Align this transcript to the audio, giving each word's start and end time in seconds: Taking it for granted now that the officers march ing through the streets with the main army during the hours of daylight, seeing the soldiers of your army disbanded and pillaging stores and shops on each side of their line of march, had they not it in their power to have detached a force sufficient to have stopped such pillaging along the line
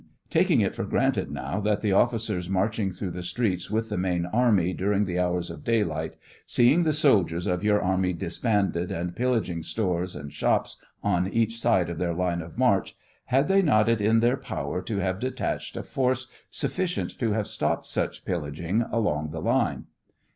Taking 0.31 0.61
it 0.61 0.73
for 0.73 0.83
granted 0.83 1.29
now 1.29 1.59
that 1.59 1.81
the 1.81 1.91
officers 1.91 2.49
march 2.49 2.79
ing 2.79 2.91
through 2.91 3.11
the 3.11 3.21
streets 3.21 3.69
with 3.69 3.89
the 3.89 3.99
main 3.99 4.25
army 4.25 4.73
during 4.73 5.05
the 5.05 5.19
hours 5.19 5.51
of 5.51 5.63
daylight, 5.63 6.17
seeing 6.47 6.81
the 6.81 6.91
soldiers 6.91 7.45
of 7.45 7.63
your 7.63 7.79
army 7.79 8.11
disbanded 8.13 8.91
and 8.91 9.15
pillaging 9.15 9.61
stores 9.61 10.15
and 10.15 10.33
shops 10.33 10.77
on 11.03 11.27
each 11.31 11.59
side 11.59 11.87
of 11.91 11.99
their 11.99 12.15
line 12.15 12.41
of 12.41 12.57
march, 12.57 12.95
had 13.25 13.47
they 13.47 13.61
not 13.61 13.87
it 13.87 14.01
in 14.01 14.21
their 14.21 14.37
power 14.37 14.81
to 14.81 14.97
have 14.97 15.19
detached 15.19 15.77
a 15.77 15.83
force 15.83 16.27
sufficient 16.49 17.19
to 17.19 17.33
have 17.33 17.45
stopped 17.45 17.85
such 17.85 18.25
pillaging 18.25 18.81
along 18.91 19.29
the 19.29 19.39
line 19.39 19.85